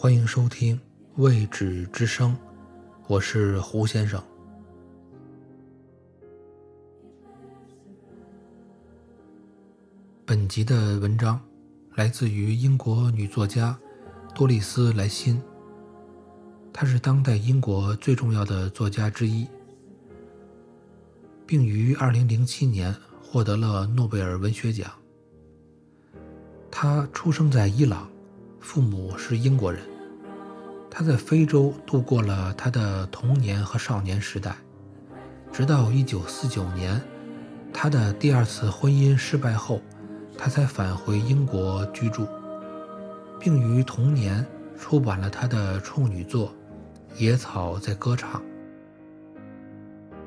[0.00, 0.76] 欢迎收听
[1.16, 2.32] 《未知之声》，
[3.08, 4.22] 我是胡先生。
[10.24, 11.40] 本集的文章
[11.96, 13.76] 来自于英国女作家
[14.36, 15.42] 多丽丝·莱辛，
[16.72, 19.48] 她是当代英国最重要的作家之一，
[21.44, 24.92] 并于2007年获得了诺贝尔文学奖。
[26.70, 28.08] 她出生在伊朗，
[28.68, 29.80] 父母是英国人。
[30.90, 34.54] 他在非洲度过了他的童年和少年时代，
[35.50, 37.00] 直到1949年，
[37.72, 39.80] 他的第二次婚姻失败后，
[40.36, 42.28] 他才返回英国居住，
[43.40, 44.44] 并于同年
[44.78, 46.52] 出版了他的处女作
[47.18, 48.38] 《野草在歌唱》，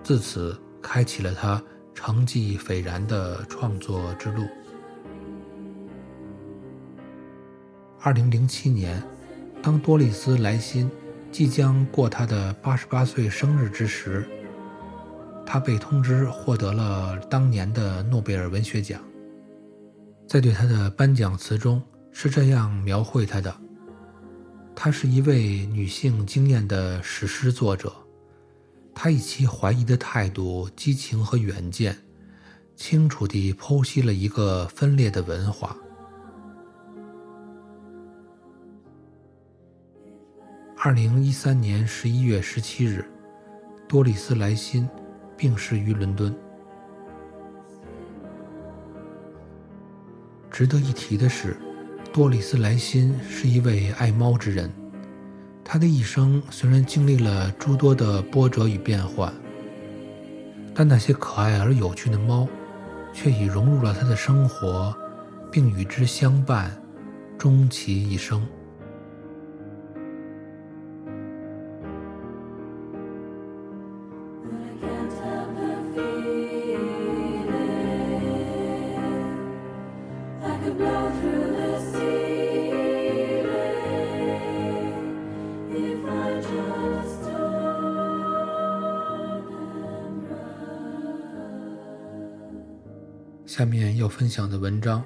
[0.02, 1.62] 自此开启了他
[1.94, 4.47] 成绩斐然的创作之路。
[8.04, 9.02] 2007年。
[9.62, 10.90] 当多丽丝·莱辛
[11.32, 14.28] 即将过她的八十八岁生日之时，
[15.46, 19.00] 她被通知获得了当年的诺贝尔文学奖。
[20.28, 23.56] 在对她的颁奖词中是这样描绘她的：
[24.76, 27.94] 她是一位女性经验的史诗作者，
[28.96, 31.96] 她以其怀疑的态度、激情和远见，
[32.75, 35.78] 清楚地剖析了一个分裂的文化。
[40.84, 43.06] 二零一三年十一月十七日，
[43.88, 44.90] 多里斯·莱辛
[45.38, 46.36] 病逝于伦敦。
[50.50, 51.56] 值得一提的是，
[52.12, 54.72] 多里斯·莱辛是一位爱猫之人。
[55.64, 59.31] 他的一生虽然经历了诸多的波折与变幻，
[60.74, 62.48] 但那些可爱而有趣的猫，
[63.13, 64.98] 却已融入了他的生活，
[65.52, 66.75] 并与之相伴，
[67.38, 68.44] 终其一生。
[93.62, 95.04] 下面要分享的文章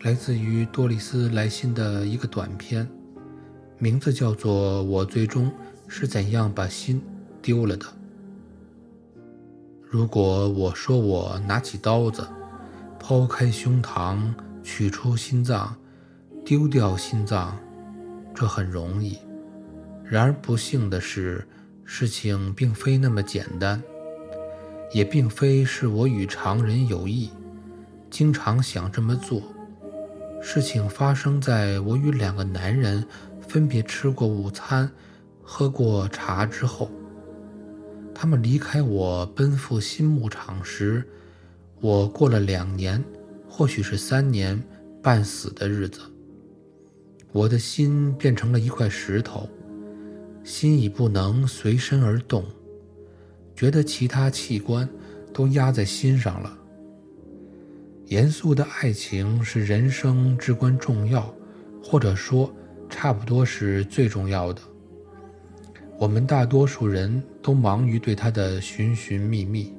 [0.00, 2.84] 来自于多丽丝·莱辛的一个短篇，
[3.78, 5.48] 名字叫做《我最终
[5.86, 7.00] 是怎样把心
[7.40, 7.86] 丢了的》。
[9.88, 12.26] 如果我说我拿起刀子，
[12.98, 14.18] 剖开胸膛，
[14.64, 15.72] 取出心脏，
[16.44, 17.56] 丢掉心脏，
[18.34, 19.16] 这很容易。
[20.02, 21.46] 然而不幸的是，
[21.84, 23.80] 事情并非那么简单，
[24.92, 27.30] 也并非是我与常人有异，
[28.14, 29.42] 经常想这么做。
[30.40, 33.04] 事情发生在我与两个男人
[33.40, 34.88] 分别吃过午餐、
[35.42, 36.88] 喝过茶之后。
[38.14, 41.04] 他们离开我，奔赴新牧场时，
[41.80, 43.02] 我过了两年，
[43.48, 44.62] 或许是三年，
[45.02, 45.98] 半死的日子。
[47.32, 49.48] 我的心变成了一块石头，
[50.44, 52.44] 心已不能随身而动，
[53.56, 54.88] 觉得其他器官
[55.32, 56.58] 都压在心上了。
[58.14, 61.34] 严肃的爱情是人生至关重要，
[61.82, 62.48] 或者说，
[62.88, 64.62] 差不多是最重要的。
[65.98, 69.74] 我们大多数人都忙于对他的寻寻觅觅，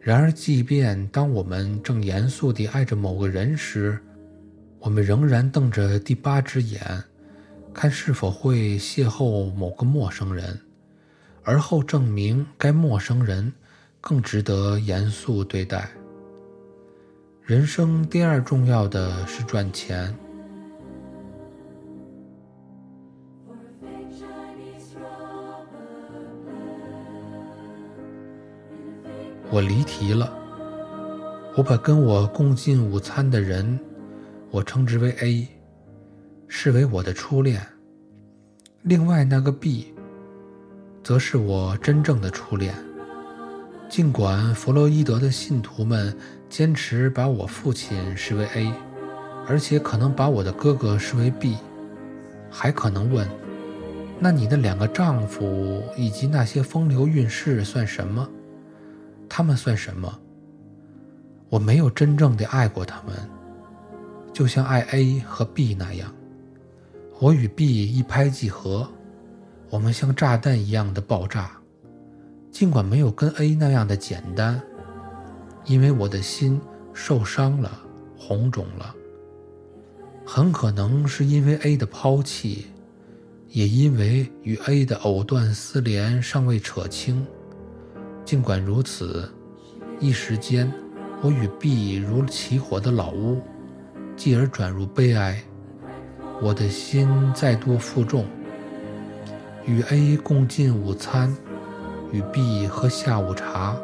[0.00, 3.98] 然而，即便当我们正严肃地爱着某个人时，
[4.78, 6.80] 我们仍然瞪着第八只眼，
[7.74, 10.58] 看是否会邂逅某个陌生人，
[11.42, 13.52] 而后证明该陌生人
[14.00, 15.90] 更值得严肃对待。
[17.44, 20.14] 人生第二重要的是赚钱。
[29.50, 30.32] 我离题了。
[31.56, 33.76] 我把跟我共进午餐的人，
[34.52, 35.48] 我称之为 A，
[36.46, 37.60] 视为我的初恋。
[38.82, 39.92] 另外那个 B，
[41.02, 42.72] 则是我真正的初恋。
[43.88, 46.16] 尽管弗洛伊德的信徒们
[46.52, 48.70] 坚持把我父亲视为 A，
[49.48, 51.56] 而且可能把我的哥哥视为 B，
[52.50, 53.26] 还可能问：
[54.18, 58.28] 那你的两个丈夫以及那些风流韵事算什么？
[59.30, 60.20] 他们算什么？
[61.48, 63.16] 我没有真正的爱过他们，
[64.30, 66.12] 就像爱 A 和 B 那样。
[67.18, 68.86] 我与 B 一拍即合，
[69.70, 71.52] 我们像炸弹一样的爆炸，
[72.50, 74.60] 尽管没有跟 A 那样的简单，
[75.64, 76.60] 因为我的心
[76.92, 77.70] 受伤了，
[78.16, 78.94] 红肿了。
[80.24, 82.66] 很可能是因为 A 的抛弃，
[83.48, 87.26] 也因为与 A 的藕断丝连尚未扯清。
[88.24, 89.28] 尽管如此，
[89.98, 90.72] 一时间，
[91.20, 93.40] 我与 B 如起火的老屋，
[94.16, 95.42] 继而转入悲哀。
[96.40, 98.26] 我的心再度负重。
[99.64, 101.36] 与 A 共进午餐，
[102.10, 103.76] 与 B 喝下午茶，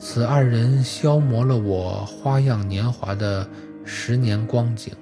[0.00, 3.48] 此二人消磨了我花样年华的
[3.84, 4.94] 十年光景。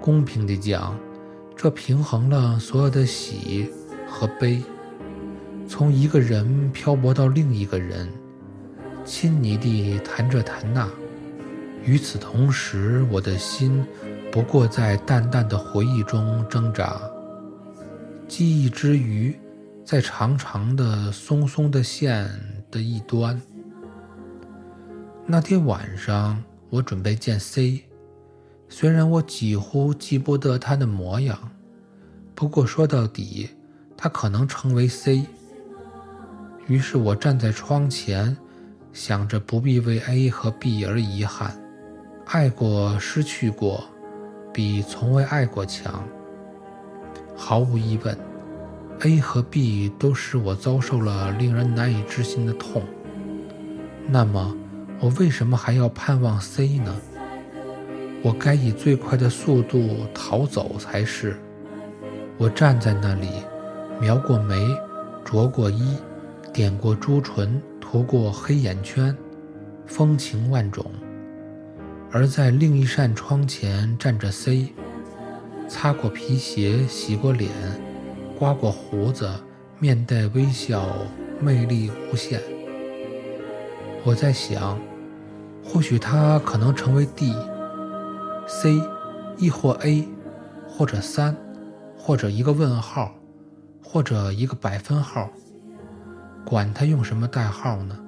[0.00, 0.98] 公平地讲，
[1.54, 3.70] 这平衡了所有的喜
[4.08, 4.62] 和悲。
[5.68, 8.08] 从一个人漂泊到另一个人，
[9.04, 10.88] 亲昵地谈这谈那。
[11.84, 13.84] 与此同时，我的心
[14.32, 16.98] 不过在淡淡的回忆中挣扎。
[18.26, 19.38] 记忆之余，
[19.84, 22.30] 在长长的松松的线
[22.70, 23.38] 的一端。
[25.30, 27.84] 那天晚上，我准备见 C。
[28.66, 31.38] 虽然我几乎记不得他的模样，
[32.34, 33.50] 不过说到底，
[33.94, 35.26] 他可能成为 C。
[36.66, 38.34] 于是我站在窗前，
[38.94, 41.54] 想着不必为 A 和 B 而遗憾。
[42.24, 43.84] 爱过，失去过，
[44.50, 46.08] 比从未爱过强。
[47.36, 48.18] 毫无疑问
[49.00, 52.82] ，A 和 B 都使我遭受了令人难以置信的痛。
[54.08, 54.56] 那么，
[55.00, 56.94] 我为什么还要盼望 C 呢？
[58.22, 61.36] 我该以最快的速度逃走才是。
[62.36, 63.28] 我站在那里，
[64.00, 64.56] 描过眉，
[65.24, 65.96] 着过衣，
[66.52, 69.16] 点过朱唇，涂过黑眼圈，
[69.86, 70.84] 风情万种。
[72.10, 74.72] 而在另一扇窗前站着 C，
[75.68, 77.50] 擦过皮鞋，洗过脸，
[78.36, 79.30] 刮过胡子，
[79.78, 80.84] 面带微笑，
[81.40, 82.40] 魅力无限。
[84.04, 84.78] 我在想，
[85.62, 87.34] 或许他可能成为 D。
[88.46, 88.80] C，
[89.36, 90.08] 亦或 A，
[90.66, 91.36] 或者三，
[91.96, 93.14] 或者一个问号，
[93.82, 95.28] 或者一个百分号，
[96.44, 97.98] 管他用什么代号呢？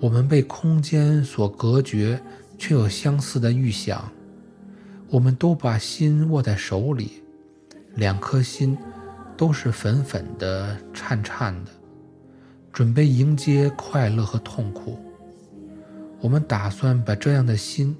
[0.00, 2.18] 我们被空间所隔绝，
[2.56, 4.10] 却有相似的预想。
[5.10, 7.22] 我们都把心握在手里，
[7.96, 8.78] 两颗心
[9.36, 11.70] 都是粉粉的、颤颤的，
[12.72, 14.98] 准备迎接快乐和痛苦。
[16.20, 17.96] 我们打算把这样的心。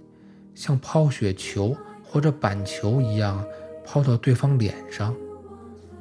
[0.54, 1.74] 像抛雪球
[2.04, 3.42] 或者板球一样
[3.86, 5.16] 抛到对方脸上，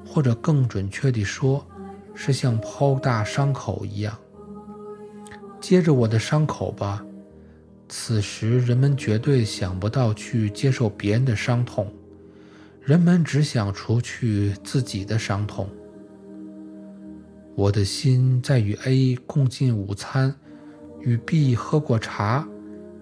[0.05, 1.65] 或者更准确地说，
[2.13, 4.13] 是像抛大伤口一样。
[5.61, 7.01] 接着我的伤口吧。
[7.87, 11.89] 此时人们绝对想不到去接受别人的伤痛，
[12.81, 15.69] 人们只想除去自己的伤痛。
[17.55, 20.35] 我的心在与 A 共进午餐，
[21.01, 22.47] 与 B 喝过茶。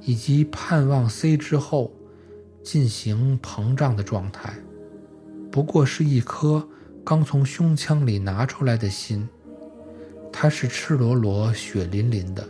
[0.01, 1.93] 以及盼望 C 之后
[2.63, 4.53] 进行膨胀的状态，
[5.51, 6.65] 不过是一颗
[7.03, 9.27] 刚从胸腔里拿出来的心，
[10.31, 12.47] 它是赤裸裸、血淋淋的，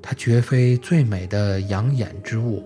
[0.00, 2.62] 它绝非最美的养眼之物。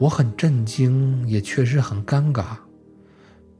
[0.00, 2.56] 我很震惊，也确实很尴尬。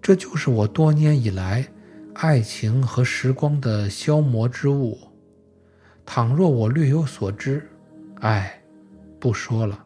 [0.00, 1.68] 这就是我多年以来
[2.14, 4.97] 爱情和时光的消磨之物。
[6.06, 7.68] 倘若我略有所知。
[8.21, 8.62] 哎，
[9.18, 9.85] 不说了。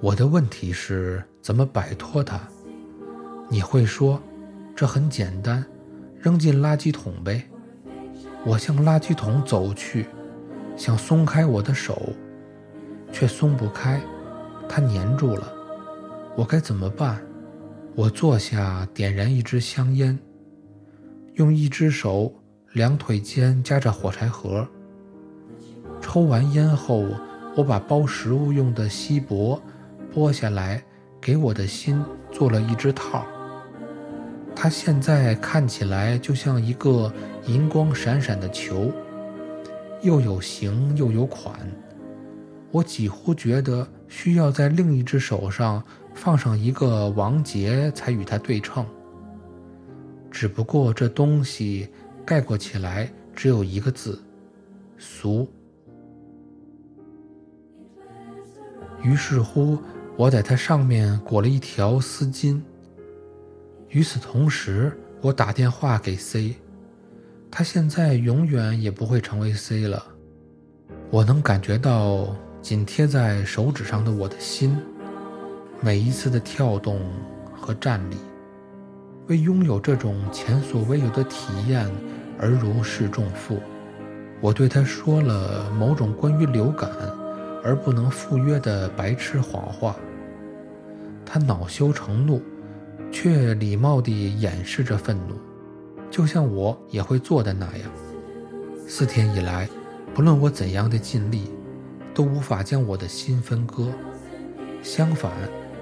[0.00, 2.40] 我的问题是怎么摆脱它？
[3.48, 4.22] 你会说，
[4.74, 5.64] 这很简单，
[6.20, 7.44] 扔进垃圾桶呗。
[8.44, 10.06] 我向垃圾桶走去，
[10.76, 12.12] 想松开我的手，
[13.10, 14.00] 却松不开，
[14.68, 15.55] 它粘住了。
[16.36, 17.20] 我该怎么办？
[17.94, 20.18] 我坐下，点燃一支香烟，
[21.34, 22.32] 用一只手。
[22.72, 24.68] 两腿间夹着火柴盒。
[25.98, 27.06] 抽完烟后，
[27.56, 29.58] 我把包食物用的锡箔
[30.14, 30.84] 剥下来，
[31.18, 33.24] 给我的心做了一只套。
[34.54, 37.10] 它现在看起来就像一个
[37.46, 38.92] 银光闪闪的球，
[40.02, 41.58] 又有形又有款。
[42.70, 45.82] 我几乎觉得需要在另一只手上
[46.16, 48.84] 放上一个王杰才与它对称。
[50.28, 51.88] 只不过这东西。
[52.26, 54.20] 概括起来只有一个字：
[54.98, 55.48] 俗。
[59.00, 59.78] 于是乎，
[60.16, 62.60] 我在它上面裹了一条丝巾。
[63.90, 66.56] 与此同时，我打电话给 C，
[67.48, 70.04] 他现在永远也不会成为 C 了。
[71.12, 74.76] 我能感觉到紧贴在手指上的我的心，
[75.80, 77.00] 每一次的跳动
[77.54, 78.16] 和站立，
[79.28, 81.86] 为拥有这种前所未有的体验
[82.38, 83.60] 而如释重负。
[84.40, 86.90] 我对他说了某种关于流感
[87.62, 89.96] 而不能赴约的白痴谎话，
[91.24, 92.42] 他恼羞成怒，
[93.12, 95.36] 却礼貌地掩饰着愤怒，
[96.10, 97.90] 就像我也会做的那样。
[98.88, 99.68] 四天以来，
[100.14, 101.50] 不论我怎样的尽力，
[102.14, 103.88] 都无法将我的心分割。
[104.82, 105.32] 相反，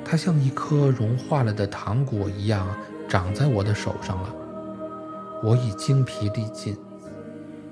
[0.04, 2.68] 它像一颗融化了的糖果一样
[3.08, 4.34] 长在我的手上了。
[5.42, 6.76] 我已精疲力尽。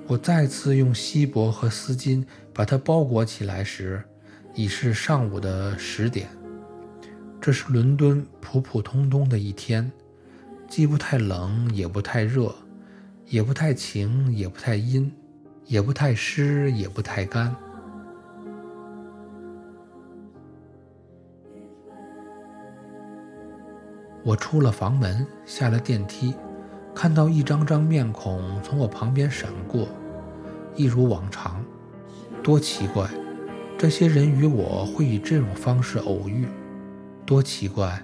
[0.05, 4.03] 我再次用锡箔和丝巾把它包裹起来时，
[4.53, 6.27] 已是上午的十点。
[7.39, 9.89] 这是伦敦普普通通的一天，
[10.67, 12.53] 既不太冷，也不太热，
[13.27, 15.11] 也不太晴，也不太阴，
[15.65, 17.55] 也不太湿，也不太干。
[24.23, 26.33] 我出了房门，下了电梯。
[26.95, 29.87] 看到一张张面孔从我旁边闪过，
[30.75, 31.63] 一如往常，
[32.43, 33.09] 多奇怪！
[33.77, 36.47] 这些人与我会以这种方式偶遇，
[37.25, 38.01] 多奇怪！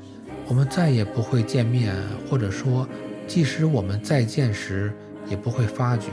[0.47, 1.95] 我们再也不会见面，
[2.27, 2.87] 或者说，
[3.27, 4.91] 即使我们再见时，
[5.27, 6.09] 也不会发觉。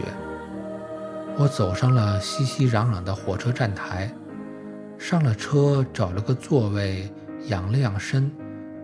[1.38, 4.12] 我走上了熙熙攘攘的火车站台，
[4.98, 7.10] 上了车，找了个座位，
[7.46, 8.30] 养了养身，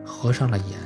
[0.02, 0.78] 合上了眼。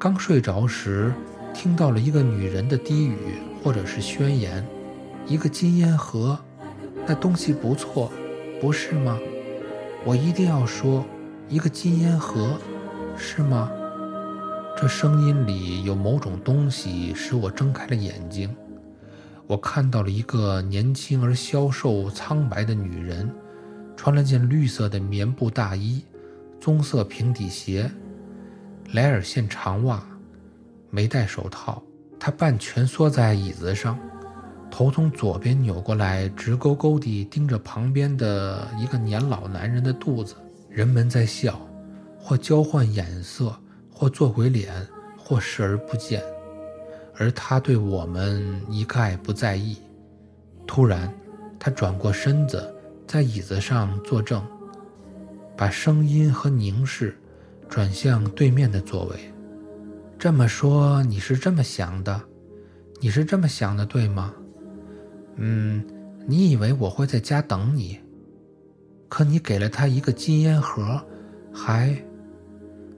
[0.00, 1.12] 刚睡着时。
[1.52, 3.16] 听到了一个女人的低语，
[3.62, 4.64] 或者是宣言，
[5.26, 6.38] 一个金烟盒，
[7.06, 8.10] 那东西不错，
[8.62, 9.18] 不是吗？
[10.04, 11.04] 我一定要说，
[11.50, 12.56] 一个金烟盒，
[13.14, 13.70] 是吗？
[14.74, 18.48] 这声音里有某种东西使我睁开了眼睛。
[19.46, 23.30] 我看到了一个年轻而消瘦、苍白的女人，
[23.96, 26.02] 穿了件绿色的棉布大衣，
[26.58, 27.90] 棕色平底鞋，
[28.92, 30.02] 莱尔线长袜。
[30.90, 31.80] 没戴手套，
[32.18, 33.96] 他半蜷缩在椅子上，
[34.70, 40.34] 头从左边扭过来，直勾勾地盯着旁边的一个年老男人的肚子。
[40.68, 41.60] 人们在笑，
[42.18, 43.52] 或交换眼色，
[43.92, 44.74] 或做鬼脸，
[45.16, 46.22] 或视而不见，
[47.16, 49.76] 而他对我们一概不在意。
[50.66, 51.12] 突然，
[51.58, 52.72] 他转过身子，
[53.06, 54.44] 在椅子上坐正，
[55.56, 57.16] 把声音和凝视
[57.70, 59.32] 转向对面的座位。
[60.18, 62.20] 这么说你是这么想的，
[63.00, 64.34] 你是这么想的，对吗？
[65.36, 65.82] 嗯，
[66.26, 68.00] 你以为我会在家等你，
[69.08, 71.00] 可你给了他一个金烟盒，
[71.54, 71.96] 还……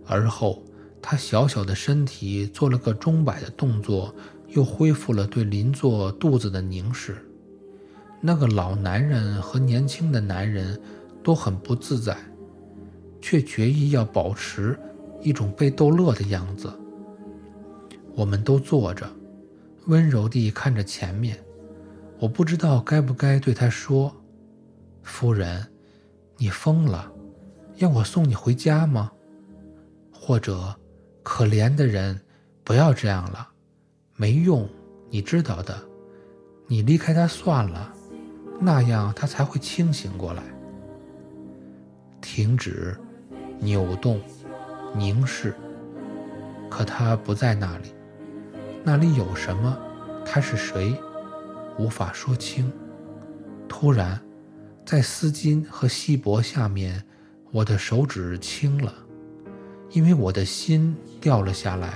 [0.07, 0.65] 而后
[1.01, 4.13] 他小小的身体做了个钟摆的动作，
[4.49, 7.17] 又恢复了对邻座肚子的凝视。
[8.23, 10.81] 那个老男人和年轻的男人
[11.23, 12.17] 都很不自在，
[13.23, 14.79] 却决意要保持
[15.23, 16.71] 一种被逗乐的样子。
[18.15, 19.09] 我们都坐着，
[19.87, 21.39] 温柔地看着前面。
[22.19, 24.15] 我不知道该不该对他说
[25.03, 25.67] ：“夫人，
[26.37, 27.11] 你疯了，
[27.77, 29.11] 要我送你回家吗？”
[30.13, 30.77] 或者
[31.25, 32.21] ，“可怜的人，
[32.63, 33.49] 不要这样了，
[34.15, 34.69] 没用，
[35.09, 35.81] 你知道的。
[36.69, 37.93] 你离开他算了，
[38.61, 40.43] 那样他才会清醒过来。”
[42.23, 42.97] 停止，
[43.63, 44.21] 扭动，
[44.93, 45.55] 凝视。
[46.69, 47.95] 可他不在那里。
[48.83, 49.79] 那里有什么？
[50.25, 51.01] 他是谁？
[51.79, 52.73] 无法说清。
[53.69, 54.21] 突然，
[54.85, 57.05] 在丝巾和锡箔下面，
[57.53, 58.93] 我的手指轻了，
[59.91, 61.95] 因为我的心掉了下来。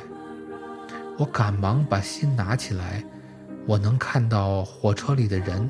[1.19, 3.05] 我赶忙把心拿起来。
[3.67, 5.69] 我能看到火车里的人，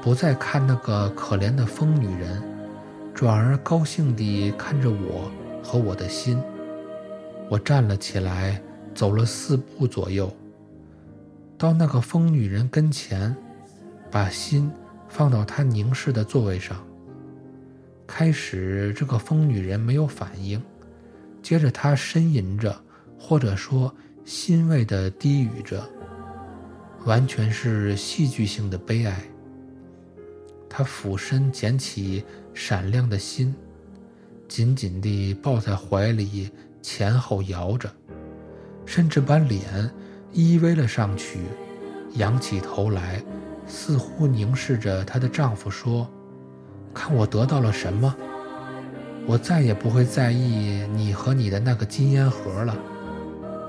[0.00, 2.42] 不再看那个可怜的疯女人，
[3.16, 5.32] 转而高兴地看着我
[5.64, 6.38] 和我的心。
[7.48, 8.60] 我站了起来，
[8.94, 10.30] 走了四步左右。
[11.56, 13.34] 到那个疯女人跟前，
[14.10, 14.70] 把心
[15.08, 16.86] 放到她凝视的座位上。
[18.06, 20.62] 开始，这个疯女人没有反应，
[21.42, 22.78] 接着她呻吟着，
[23.18, 23.90] 或者说
[24.26, 25.82] 欣慰地低语着，
[27.06, 29.18] 完全是戏剧性的悲哀。
[30.68, 32.22] 她俯身捡起
[32.56, 33.54] 闪亮的心，
[34.48, 37.88] 紧紧地抱在怀里，前后摇着，
[38.86, 39.90] 甚至把脸。
[40.32, 41.38] 依偎了上去，
[42.14, 43.22] 仰起头来，
[43.66, 46.06] 似乎凝视着她的丈夫，说
[46.92, 48.14] ：“看我得到了什么？
[49.26, 52.76] 我再也不会在意你和你的那个金烟盒了。”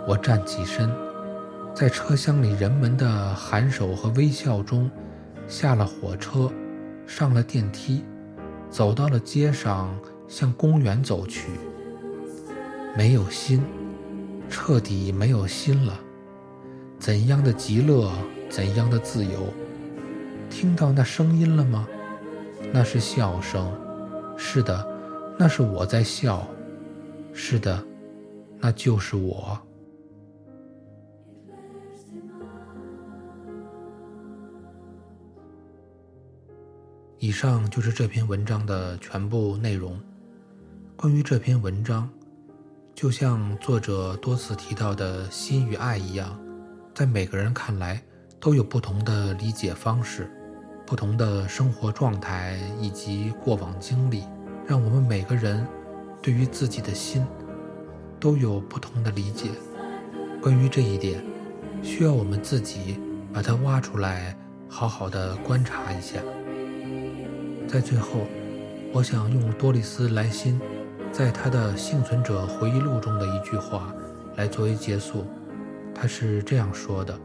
[0.07, 0.89] 我站起身，
[1.73, 4.89] 在车厢里人们的颔首和微笑中，
[5.47, 6.51] 下了火车，
[7.05, 8.03] 上了电梯，
[8.69, 9.97] 走到了街上，
[10.27, 11.49] 向公园走去。
[12.95, 13.63] 没有心，
[14.49, 15.99] 彻底没有心了。
[16.99, 18.11] 怎样的极乐，
[18.49, 19.53] 怎样的自由？
[20.49, 21.87] 听到那声音了吗？
[22.73, 23.71] 那是笑声。
[24.35, 24.87] 是的，
[25.37, 26.47] 那是我在笑。
[27.33, 27.83] 是的，
[28.59, 29.59] 那就是我。
[37.19, 39.99] 以上就是这篇文章的全部内容。
[40.95, 42.07] 关于这篇文章，
[42.93, 46.39] 就像作者多次提到的心与爱一样。
[46.93, 47.99] 在每个人看来，
[48.39, 50.29] 都有不同的理解方式，
[50.85, 54.23] 不同的生活状态以及过往经历，
[54.67, 55.67] 让我们每个人
[56.21, 57.25] 对于自己的心
[58.19, 59.49] 都有不同的理解。
[60.39, 61.23] 关于这一点，
[61.81, 62.99] 需要我们自己
[63.33, 64.37] 把它挖出来，
[64.69, 66.21] 好好的观察一下。
[67.67, 68.25] 在最后，
[68.93, 70.59] 我想用多丽丝·莱辛
[71.11, 73.93] 在他的《幸存者回忆录》中的一句话
[74.37, 75.25] 来作为结束。
[75.93, 77.19] 他是这样说的：“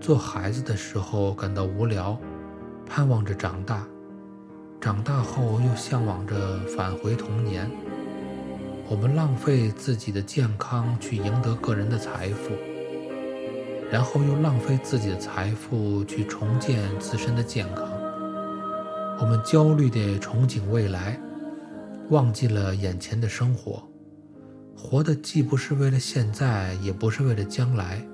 [0.00, 2.18] 做孩子的时候感到无聊，
[2.86, 3.86] 盼望着长大；
[4.80, 7.70] 长大后又向往着返回童年。
[8.88, 12.54] 我们浪费自己的健康去赢得个人的财富，
[13.90, 17.91] 然后又浪费自己的财富去重建自身的健康。
[19.22, 21.16] 我们焦虑地憧憬未来，
[22.10, 23.80] 忘记了眼前的生活。”
[24.76, 28.04] 活的既不是为了现在，也不是为了将来。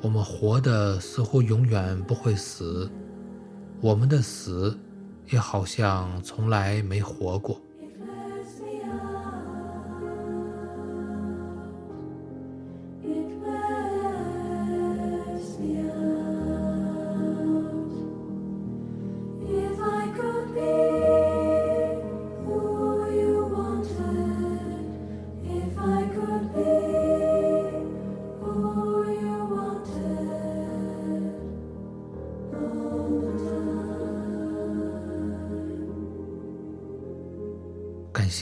[0.00, 2.88] 我们活的似乎永远不会死，
[3.80, 4.78] 我们的死
[5.28, 7.60] 也好像从来没活过。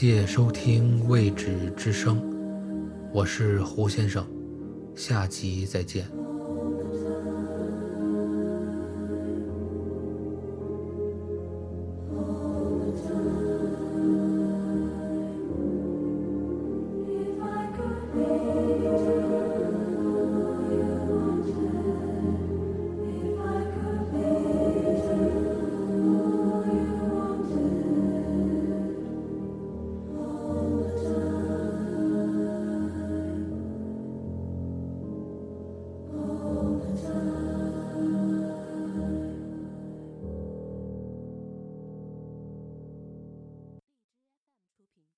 [0.01, 2.21] 谢收听《未知之声》，
[3.11, 4.25] 我是胡先生，
[4.95, 6.09] 下集再见。